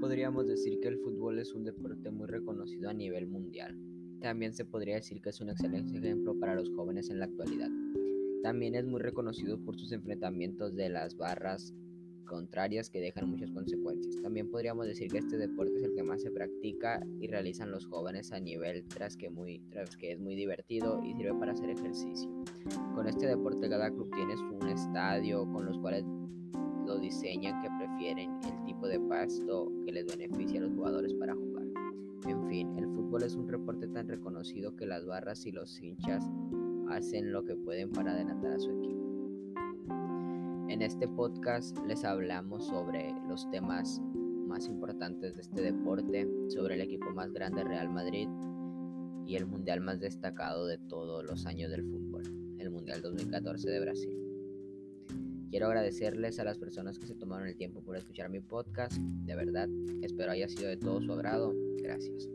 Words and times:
podríamos 0.00 0.46
decir 0.46 0.78
que 0.80 0.88
el 0.88 0.98
fútbol 0.98 1.38
es 1.38 1.54
un 1.54 1.64
deporte 1.64 2.10
muy 2.10 2.26
reconocido 2.26 2.88
a 2.90 2.94
nivel 2.94 3.26
mundial. 3.26 3.76
También 4.20 4.52
se 4.54 4.64
podría 4.64 4.96
decir 4.96 5.20
que 5.20 5.30
es 5.30 5.40
un 5.40 5.50
excelente 5.50 5.98
ejemplo 5.98 6.38
para 6.38 6.54
los 6.54 6.70
jóvenes 6.70 7.10
en 7.10 7.18
la 7.18 7.26
actualidad. 7.26 7.70
También 8.42 8.74
es 8.74 8.84
muy 8.84 9.00
reconocido 9.00 9.58
por 9.58 9.78
sus 9.78 9.92
enfrentamientos 9.92 10.74
de 10.74 10.88
las 10.88 11.16
barras 11.16 11.74
contrarias 12.24 12.90
que 12.90 13.00
dejan 13.00 13.28
muchas 13.28 13.50
consecuencias. 13.50 14.20
También 14.22 14.50
podríamos 14.50 14.86
decir 14.86 15.10
que 15.10 15.18
este 15.18 15.36
deporte 15.36 15.76
es 15.76 15.82
el 15.84 15.94
que 15.94 16.02
más 16.02 16.22
se 16.22 16.30
practica 16.30 17.04
y 17.20 17.26
realizan 17.26 17.70
los 17.70 17.86
jóvenes 17.86 18.32
a 18.32 18.40
nivel 18.40 18.84
tras 18.86 19.16
que, 19.16 19.30
muy, 19.30 19.60
tras 19.70 19.96
es 20.00 20.20
muy 20.20 20.34
divertido 20.34 21.02
y 21.04 21.14
sirve 21.14 21.34
para 21.38 21.52
hacer 21.52 21.70
ejercicio. 21.70 22.30
Con 22.94 23.06
este 23.06 23.26
deporte 23.26 23.68
cada 23.68 23.90
club 23.90 24.10
tiene 24.14 24.34
un 24.36 24.68
estadio 24.68 25.44
con 25.52 25.66
los 25.66 25.78
cuales 25.78 26.04
lo 26.86 26.98
diseñan 26.98 27.62
que 27.62 27.68
prefieren 27.78 28.40
de 28.94 29.00
pasto 29.08 29.72
que 29.84 29.92
les 29.92 30.06
beneficia 30.06 30.60
a 30.60 30.62
los 30.62 30.72
jugadores 30.72 31.12
para 31.14 31.34
jugar. 31.34 31.66
En 32.28 32.48
fin, 32.48 32.78
el 32.78 32.86
fútbol 32.86 33.24
es 33.24 33.34
un 33.34 33.48
deporte 33.48 33.88
tan 33.88 34.06
reconocido 34.06 34.76
que 34.76 34.86
las 34.86 35.04
barras 35.04 35.44
y 35.46 35.52
los 35.52 35.80
hinchas 35.82 36.24
hacen 36.88 37.32
lo 37.32 37.44
que 37.44 37.56
pueden 37.56 37.90
para 37.90 38.12
adelantar 38.12 38.52
a 38.52 38.58
su 38.60 38.70
equipo. 38.70 39.02
En 40.68 40.80
este 40.80 41.08
podcast 41.08 41.76
les 41.88 42.04
hablamos 42.04 42.68
sobre 42.68 43.12
los 43.28 43.50
temas 43.50 44.00
más 44.46 44.68
importantes 44.68 45.34
de 45.34 45.42
este 45.42 45.62
deporte, 45.62 46.28
sobre 46.48 46.76
el 46.76 46.80
equipo 46.80 47.10
más 47.10 47.32
grande 47.32 47.64
Real 47.64 47.90
Madrid 47.90 48.28
y 49.26 49.34
el 49.34 49.46
mundial 49.46 49.80
más 49.80 49.98
destacado 49.98 50.66
de 50.66 50.78
todos 50.78 51.24
los 51.24 51.46
años 51.46 51.70
del 51.72 51.82
fútbol, 51.82 52.22
el 52.58 52.70
Mundial 52.70 53.02
2014 53.02 53.70
de 53.70 53.80
Brasil. 53.80 54.23
Quiero 55.54 55.68
agradecerles 55.68 56.40
a 56.40 56.44
las 56.44 56.58
personas 56.58 56.98
que 56.98 57.06
se 57.06 57.14
tomaron 57.14 57.46
el 57.46 57.54
tiempo 57.54 57.80
por 57.80 57.96
escuchar 57.96 58.28
mi 58.28 58.40
podcast. 58.40 58.96
De 58.98 59.36
verdad, 59.36 59.68
espero 60.02 60.32
haya 60.32 60.48
sido 60.48 60.66
de 60.66 60.76
todo 60.76 61.00
su 61.00 61.12
agrado. 61.12 61.54
Gracias. 61.80 62.28